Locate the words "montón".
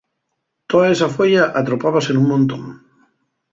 2.31-2.63